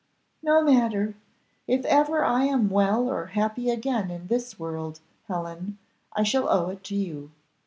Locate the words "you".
6.95-7.29